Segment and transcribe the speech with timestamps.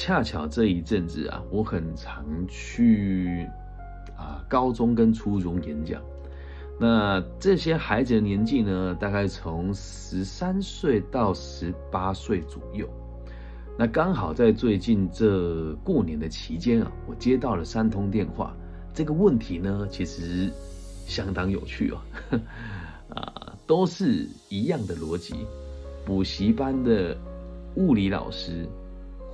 [0.00, 3.46] 恰巧这一阵子啊，我很常去
[4.16, 6.00] 啊高中跟初中演讲。
[6.80, 12.88] 那这些孩子的年纪呢，大概从十三岁到十八岁左右。
[13.78, 18.56] 那刚好在最近这过年的期间啊，我接到了三通电话。
[18.94, 20.50] 这个问题呢，其实
[21.04, 21.98] 相当有趣哦，
[23.14, 25.34] 啊，都是一样的逻辑。
[26.06, 27.14] 补习班的
[27.74, 28.66] 物理老师、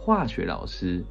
[0.07, 1.03] 化学老师、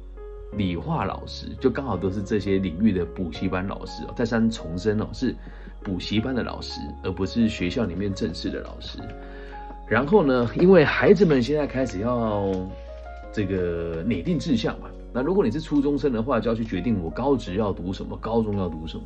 [0.54, 4.14] 理化老师，就刚好都是这些领域的补习班老师哦。
[4.16, 5.36] 再三重申哦，是
[5.84, 8.98] 补习班的老师，而不是学校里面正式的老师。
[9.86, 12.50] 然后呢，因为孩子们现在开始要
[13.34, 14.88] 这个拟定志向嘛。
[15.12, 19.04] 那如果你是初中生的话，就要去决定我高职要读什么，高中要读什么。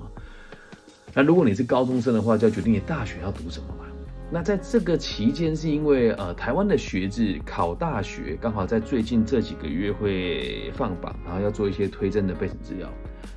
[1.13, 3.90] 那如果你是高中生的话，就要决定你大学要读什么嘛。
[4.33, 12.89] 那在这个期间，是因为呃台湾的学制考大学刚好在最近这几个月会放榜，然后要做一些推甄的备审资料。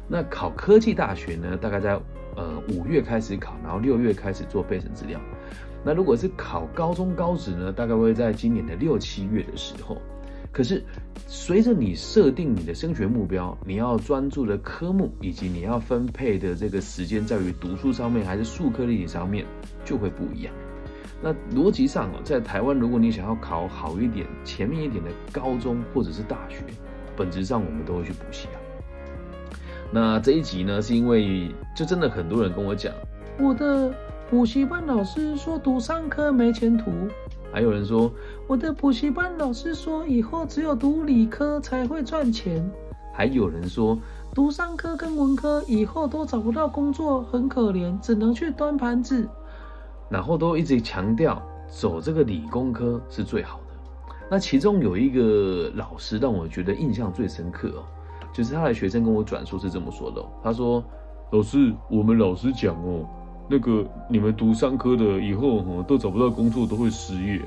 [0.08, 2.00] 那考科技大学呢，大概在
[2.36, 5.20] 呃五月开始考，然后六月开始做备审资料。
[5.84, 9.98] 那如果是考高中高职呢，大概会在今年的六七月的时候。
[10.52, 10.84] 可是，
[11.26, 19.44] 随着你设定你的升学目标，你要专注的科目以及你要分配的这个时间，在于读书上面还是数科历上面，
[19.84, 20.54] 就会不一样。
[21.24, 26.58] 那逻辑上哦，在台湾，如果你想要考好一点、前面一点的高中或者是大学，
[27.16, 28.60] 本质上我们都会去补习啊。
[29.90, 32.94] 那这一集呢，是因为就真的很多人跟我讲，
[33.40, 33.94] 我的
[34.30, 36.92] 补习班老师说读商科没前途。
[37.54, 38.12] 还有人说，
[38.46, 42.70] 我的补习班老师说，以后只有读理科才会赚钱。
[43.14, 43.98] 还有人说，
[44.34, 49.30] 读商科跟文科以后都找不到工作，很可怜，只能去端盘子。
[50.10, 53.76] 然后都一直强调走这个理工科是最好的。
[54.30, 57.84] 那其中有一个老师让我觉得印象最深刻哦，
[58.34, 60.84] 就是他的学生跟我转述是这么说的，他说
[61.32, 63.08] ：“老师，我们老师讲哦。”
[63.50, 67.42] 那个你们读商科的以后哈都找不到工作，都会失业。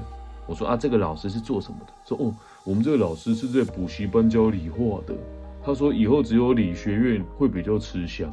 [0.47, 1.93] 我说啊，这个老师是做什么的？
[2.05, 2.33] 说哦，
[2.65, 5.15] 我们这个老师是在补习班教理化的。
[5.65, 8.31] 他说以后只有理学院会比较吃香。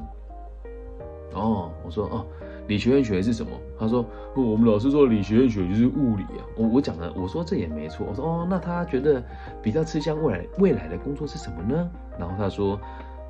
[1.34, 2.26] 哦，我说哦，
[2.68, 3.52] 理学院学的是什么？
[3.80, 6.46] 他说我们老师说理学院学就是物理啊。
[6.58, 8.06] 我我讲了，我说这也没错。
[8.10, 9.24] 我说哦，那他觉得
[9.62, 11.90] 比较吃香未来未来的工作是什么呢？
[12.20, 12.80] 然后他说。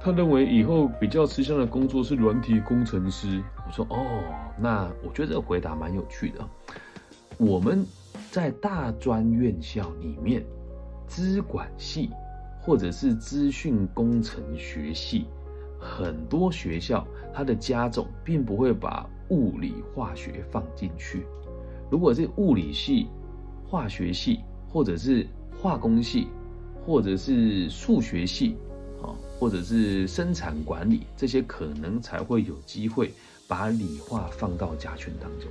[0.06, 3.42] 他认为以后比较吃香的工作是软体工程师。
[3.66, 4.06] 我说哦，
[4.60, 6.46] 那我觉得这个回答蛮有趣的。
[7.38, 7.86] 我们
[8.30, 10.44] 在大专院校里面，
[11.08, 12.10] 资管系
[12.60, 15.26] 或者是资讯工程学系，
[15.80, 21.26] 很多学校它的加重并不会把物理化学放进去。
[21.90, 23.08] 如果是物理系、
[23.70, 24.40] 化学系，
[24.72, 25.28] 或者是
[25.62, 26.28] 化工系，
[26.86, 28.56] 或者是数学系。
[29.02, 33.12] 啊或者是生产管理这些，可能才会有机会
[33.46, 35.50] 把理化放到加权当中。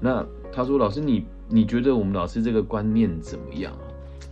[0.00, 3.76] 那他说：“老师，你你觉得我们老师这个观念怎么样？”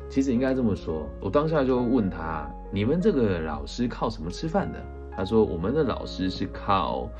[0.08, 4.82] 其实应该这么说，我当下就问他：“你们这个老师靠什么吃饭的？”
[5.14, 7.10] 他说：“我们的老师是靠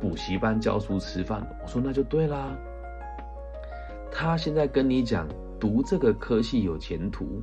[0.00, 2.56] 补习班教书吃饭。”我说：“那就对啦。”
[4.10, 5.28] 他现在跟你讲，
[5.58, 7.40] 读这个科系有前途。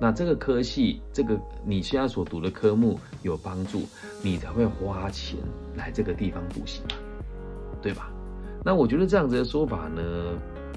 [0.00, 3.82] 那这个科系，这个你现在所读的科目有帮助，
[4.20, 5.38] 你才会花钱
[5.76, 6.96] 来这个地方补习嘛，
[7.80, 8.10] 对吧？
[8.64, 10.02] 那我觉得这样子的说法呢，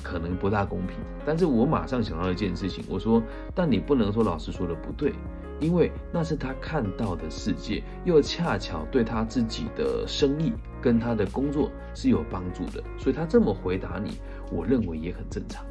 [0.03, 0.97] 可能不大公平。
[1.25, 3.21] 但是我马上想到一件事情，我说，
[3.53, 5.13] 但你不能说老师说的不对，
[5.59, 14.19] 因为那是他看到的世界，又恰巧对他自己的生意跟他的工作是有帮助的，所以他这么回答你，
[14.51, 15.65] 我认为也很正常。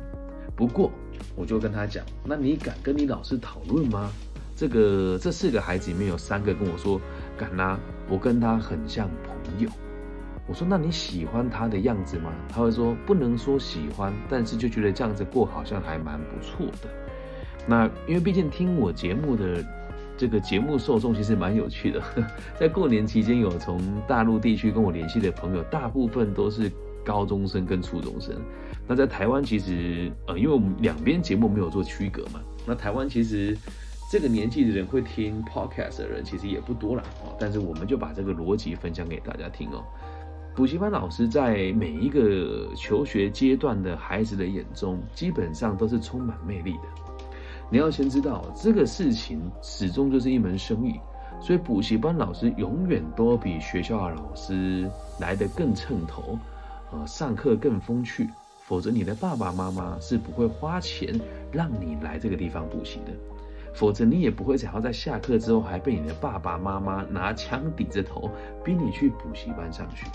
[0.56, 0.90] 不过，
[1.34, 4.10] 我就跟他讲，那你敢跟你老师讨论吗？
[4.56, 7.00] 这个这四个孩子里面有三个跟我说
[7.36, 7.76] 敢啦，
[8.08, 9.68] 我跟他很像朋友。
[10.46, 12.30] 我说那你喜欢他的样子吗？
[12.48, 16.88] 他会说不能说喜欢，但是就觉得这样子过好像还蛮不错的。
[17.66, 19.64] 那因为毕竟听我节目的
[20.18, 22.02] 这个节目受众其实蛮有趣的，
[22.60, 26.70] 在过年期间有从大陆地区跟我联系的朋友，大部分都是
[27.02, 28.34] 高中生跟初中生。
[28.86, 33.56] 那在台湾其实，呃，因为我们两边节目没有做区隔嘛，那台湾其实
[34.12, 37.34] 这个年纪的人会听 podcast 的人其实也不多了哦。
[37.40, 39.82] 但是我们就把这个逻辑分享给大家听哦。
[40.54, 46.84] 补习班老师在每一个求学阶段的孩子的眼中，基本上都是充满魅力的。
[47.68, 50.94] 你要先知道，这个事情始终就是一门生意，
[51.40, 56.38] 所以补习班老师永远都比学校的老师来得更称头，
[56.92, 58.30] 呃，上课更风趣。
[58.64, 61.20] 否则，你的爸爸妈妈是不会花钱
[61.50, 63.12] 让你来这个地方补习的。
[63.74, 68.30] 否则你也不会想要在下课之后还被你的爸爸妈妈拿枪抵着头，
[68.64, 70.06] 逼你去补习班上学。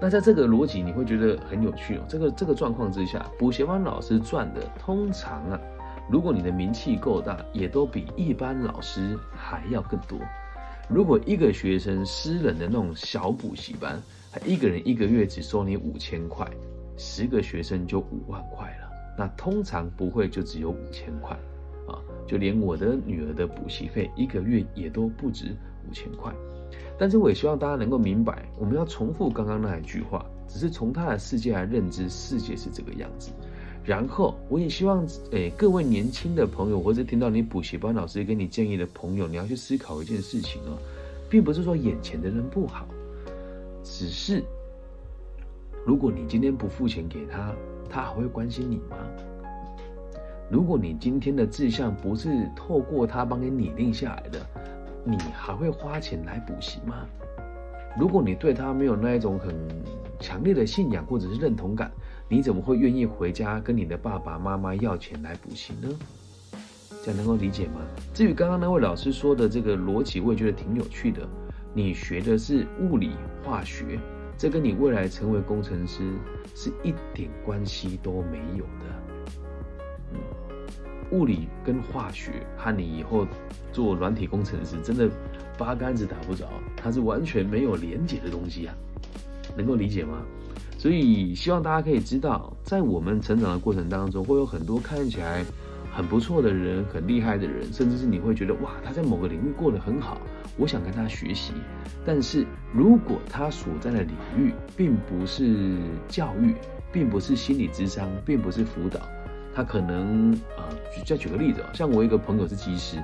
[0.00, 2.04] 那在这个逻辑，你会觉得很有趣哦。
[2.08, 5.60] 这个这个状况之下，补习班老师赚的通常啊，
[6.08, 10.18] 如果你的名气够大，也都比一般老师还要更多。
[10.88, 14.00] 如果一个学生私人的那种小补习班，
[14.32, 16.48] 他一个人一个月只收你五千块，
[16.96, 18.88] 十个学生就五万块了。
[19.18, 21.36] 那通常不会就只有五千块
[21.88, 25.56] 啊，就连我的女儿的补习费一个月也都不止
[25.88, 26.32] 五千块。
[26.98, 33.30] 但是我也希望大家能够明白，我们要重复刚刚那一句话，只是从他的世界来认知世界是这个样子。
[33.84, 40.76] 然后我也希望，诶，各位年轻的朋友，或者听到你补习班老师给你建议的朋友，你要去思考一件事情哦，
[41.30, 42.86] 并不是说眼前的人不好，
[43.82, 44.42] 只是
[45.86, 47.54] 如果你今天不付钱给他，
[47.88, 48.96] 他还会关心你吗？
[50.50, 54.46] 如果你今天的志向不是透过他帮你拟定下来的。
[55.10, 57.06] 你还会花钱来补习吗？
[57.98, 59.56] 如果你对他没有那一种很
[60.20, 61.90] 强烈的信仰或者是认同感，
[62.28, 65.88] 你怎么会愿意回家跟你的爸爸妈妈要钱来补习呢？
[67.02, 67.80] 这样能够理解吗？
[68.12, 71.26] 至于刚刚那位老师说的这个逻辑，我也觉得挺有趣的。
[71.72, 73.12] 你学的是物理
[73.42, 73.98] 化学，
[74.36, 76.12] 这跟你未来成为工程师
[76.54, 79.17] 是一点关系都没有的。
[81.12, 83.26] 物理跟化学和你以后。
[83.70, 85.08] 做软体工程师真的
[85.56, 88.74] 八竿子打不着，它是完全没有连结的东西啊，
[89.56, 90.22] 能够理解吗？
[90.78, 95.44] 所以希望大家可以知道，在我们成长的过程当中，会有很多看起来
[95.92, 100.18] 很不错的人、很厉害的人，甚至是你会觉得哇，他在某个领域过得很好，
[100.56, 101.52] 我想跟他学习。
[102.04, 105.76] 但是如果他所在的领域并不是
[106.08, 106.54] 教育，
[106.90, 109.00] 并不是心理智商，并不是辅导，
[109.58, 112.96] 他可能啊，举，再举个例子啊，像我一个朋友是技师。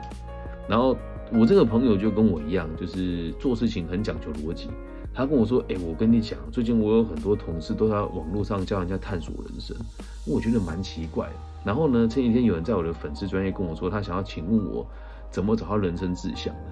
[0.69, 0.97] 然后
[1.33, 4.71] 我这个朋友就跟我一样，就是做事情很讲究逻辑。
[5.12, 9.77] 他跟我说：“哎，我跟你讲，最近我有很多同事都在网络上教人家探索人生，
[10.25, 11.29] 我觉得蛮奇怪。
[11.65, 14.87] 然后呢，前几天有人在我的粉丝专业跟我说，他想要请问我
[15.33, 16.71] 怎么找到人生志向呢？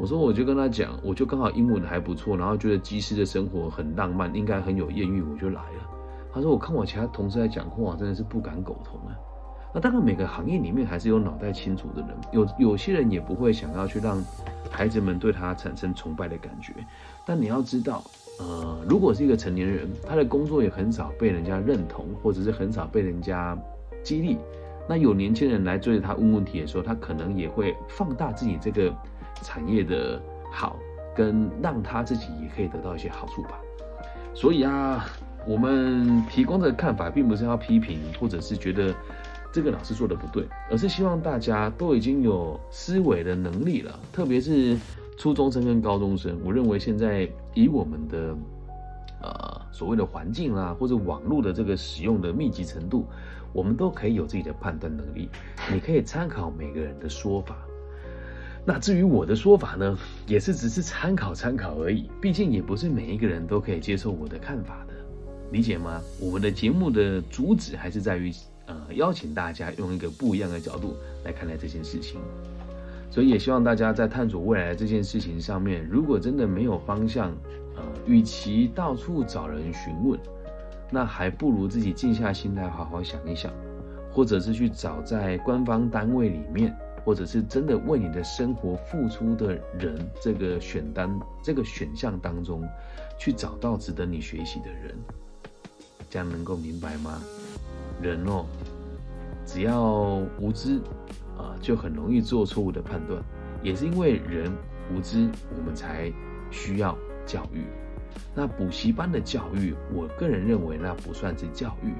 [0.00, 5.90] 我说我就跟他讲，我就刚好英文还不错，然后觉得机师的生活很浪漫，应该很有艳遇，我就来了。
[6.36, 9.16] 他说我看我其他同事在讲话，真的是不敢苟同啊。”
[9.72, 14.22] 那当然，每个行业里面还是有脑袋清楚的人，有有些人也不会想要去让
[14.70, 16.74] 孩子们对他产生崇拜的感觉。
[17.24, 18.02] 但你要知道，
[18.38, 23.56] 呃，如果是一个成年人，他的工作也很少被人家认同，或者是很少被人家
[24.04, 24.38] 激励。
[24.86, 28.94] 那有年轻人来追着他问问题的时候，他可能也会放大自己这个
[29.42, 30.20] 产业的
[30.52, 30.76] 好，
[31.14, 33.58] 跟让他自己也可以得到一些好处吧。
[34.32, 35.04] 所以啊，
[35.46, 38.94] 我们提供的看法，并不是要批评，或者是觉得。
[39.52, 44.76] 这个老师做的不对，而是希望大家都已经有思维的能力了，特别是
[45.16, 46.38] 初中生跟高中生。
[46.44, 48.36] 我认为现在以我们的
[49.22, 53.06] 呃所谓的环境啦，或者网络的这个使用的密集程度，
[53.54, 55.30] 我们都可以有自己的判断能力。
[55.72, 57.56] 你可以参考每个人的说法，
[58.62, 59.96] 那至于我的说法呢，
[60.26, 62.10] 也是只是参考参考而已。
[62.20, 64.92] 毕竟也不是每一个人都可以接受我的看法的，
[65.50, 66.00] 理解吗？
[66.20, 68.32] 我们的节目的主旨还是在于。
[68.68, 72.20] 呃，邀请大家用一个不一样的角度来看待这件事情，
[73.12, 77.30] 所以也希望大家在探索未来这件事情上面，如果真的没有方向，
[77.76, 80.18] 呃，与其到处找人询问，
[80.90, 83.52] 那还不如自己静下心来好好想一想，
[84.10, 91.08] 或者是去找在官方单位里面，或者是真的为你的生活付出的人这个选单
[91.40, 92.64] 这个选项当中，
[93.16, 94.92] 去找到值得你学习的人，
[96.16, 97.20] 这样能够明白吗？
[98.00, 98.46] 人哦，
[99.44, 100.80] 只要无知
[101.36, 103.22] 啊，就很容易做错误的判断。
[103.62, 104.50] 也是因为人
[104.90, 106.10] 无知，我们才
[106.50, 106.96] 需要
[107.26, 107.64] 教育。
[108.34, 111.92] 那补习班的教育，我个人认为那不算是教育，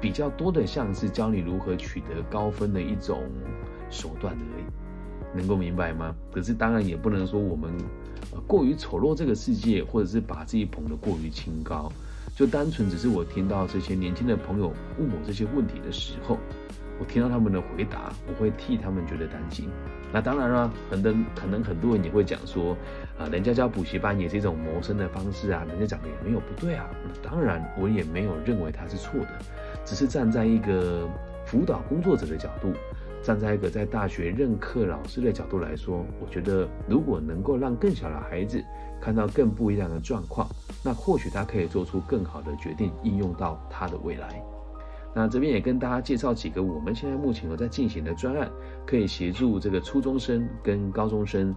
[0.00, 3.22] 比较多的像是教你如何取得高分的一种
[3.90, 5.36] 手段而已。
[5.36, 6.16] 能够明白吗？
[6.32, 7.70] 可是当然也不能说我们
[8.46, 11.92] 过于丑陋这个世界，或者是把自己捧得过于清高。
[12.34, 16.38] 就单纯只是我听到这些年轻的朋友问我这些问题的时候，
[16.98, 19.68] 我听到他们的回答，我会替他们觉得担心。
[20.12, 22.76] 那当然了，很多可能很多人也会讲说，
[23.18, 26.88] 啊，人家教补习班也是一种谋生的方式啊，人家讲的也没有不对啊。
[27.22, 29.38] 当然，我也没有认为他是错的，
[29.84, 31.08] 只是站在一个
[31.46, 32.72] 辅导工作者的角度。
[33.22, 38.60] 站在一个在大学任课老师的角度来说，我觉得如果能够让更小的孩子
[39.00, 40.50] 看到更不一样的状况，
[40.82, 44.42] 那或许他可以做出更好的决定，应用到他的未来。
[45.14, 48.50] 那这边也跟大家介绍几个我们现在目前有在进行的专案，
[48.86, 51.54] 可以协助这个初中生跟高中生，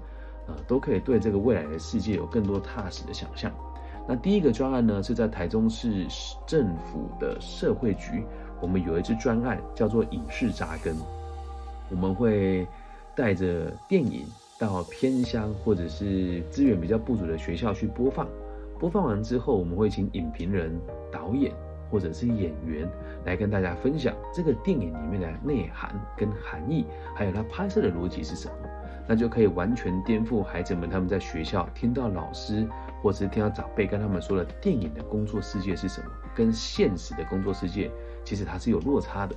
[0.48, 3.52] 呃，都可以对这个未来的世界有更多踏实的想象。
[4.08, 6.06] 那第一个专案呢，是在台中市
[6.46, 8.24] 政府的社会局，
[8.62, 10.96] 我们有一支专案叫做“影视扎根”，
[11.90, 12.68] 我们会
[13.16, 14.26] 带着电影
[14.60, 18.28] 到偏乡或者是资源比较不足的学校去播放，
[18.80, 20.80] 播放完之后，我们会请影评人、
[21.12, 21.54] 导演
[21.90, 22.90] 或者是演员
[23.26, 28.56] 来跟大家分享这个电影里面的内涵跟含义，还有它拍摄的逻辑是什么，
[29.08, 32.68] 那就可以完全颠覆孩子们他们在学校听到老师。
[33.02, 37.92] 或者是听到长辈跟他们说的电影的工作世界是什么，跟现实的工作世界
[38.24, 39.36] 其实它是有落差的。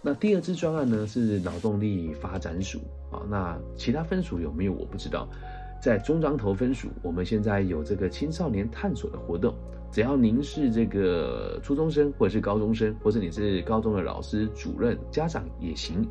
[0.00, 2.78] 那第二支专案呢是劳动力发展署
[3.10, 5.28] 啊，那其他分署有没有我不知道。
[5.80, 9.54] 在中章投分署，我们现在有这个青少年探索的活动，
[9.92, 16.06] 只要您是这个初中生或者是高中生，或者你是高中的老师、主任、家长也行，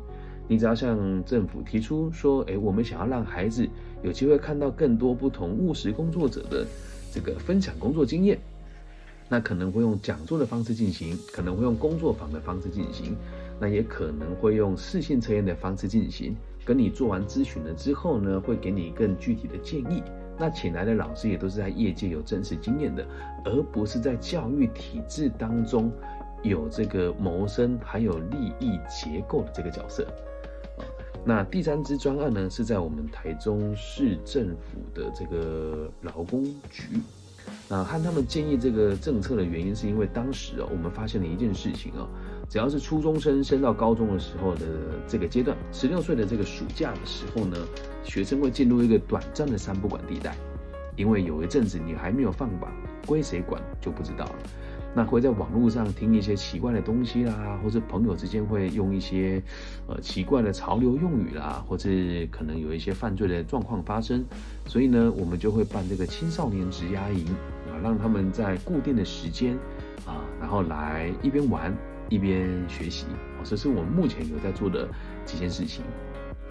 [0.46, 3.68] 你只要向政府提出说，哎，我们想要让孩子
[4.02, 6.66] 有机会看到更多不同务实工作者的。
[7.10, 8.38] 这个分享工作经验，
[9.30, 13.16] 那可能会用讲座的方式进行，可能会用工作坊的方式进行，
[13.58, 16.36] 那也可能会用试性测验的方式进行。
[16.68, 20.02] 跟你做完咨询了之后呢，会给你更具体的建议。
[20.36, 23.02] 那请来的老师也都是在业界有真实经验的，
[23.42, 25.90] 而不是在教育体制当中
[26.42, 30.06] 有这个谋生还有利益结构的这个角色。
[31.24, 37.00] 那第三支专案呢，是在我们台中市政府的这个劳工局。
[37.68, 42.08] 那和他们建议这个政策的原因，是因为当时哦，我们发现了一件事情哦，
[42.48, 44.66] 只要是初中生升到高中的时候的
[45.06, 47.56] 这个阶段，十六岁的这个暑假的时候呢，
[48.02, 50.36] 学生会进入一个短暂的三不管地带，
[50.96, 52.72] 因为有一阵子你还没有放榜，
[53.06, 54.36] 归谁管就不知道了。
[54.94, 59.40] 那会在网络上听一些奇怪的东西啦，或者朋友之间会用一些
[59.86, 61.88] 呃奇怪的潮流用语啦，或者
[62.30, 64.24] 可能有一些犯罪的状况发生，
[64.66, 67.24] 所以呢，我们就会办这个青少年职押营
[67.68, 69.54] 啊，让他们在固定的时间
[70.04, 71.72] 啊，然后来一边玩
[72.08, 73.04] 一边学习
[73.38, 74.88] 啊，这是我们目前有在做的
[75.24, 75.84] 几件事情。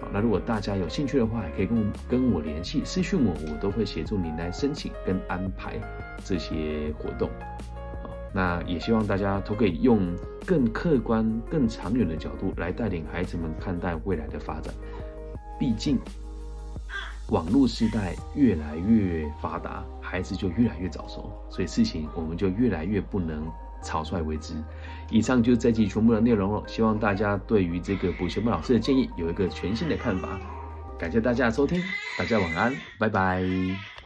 [0.00, 5.78] 好，那如果大家有兴趣的话，也可以跟跟我联系私讯我，我都会协助你来申请跟安排
[6.24, 7.28] 这些活动。
[8.32, 10.14] 那也希望大家都可以用
[10.46, 14.72] 更客观、更长远的角度来带领孩子们看待未来的发展。
[15.58, 15.98] 毕竟，
[17.30, 23.46] 网络时代越来越发达，孩子就越来越早熟，所以事情我们就越来越不能
[23.82, 24.54] 草率为之。
[25.10, 30.38] 以上就是这集全部的内容了，希望大家对于这个补习班老师的建议有一个全新的看法。
[30.98, 31.80] 感谢大家的收听，
[32.18, 33.97] 大家晚安，拜拜。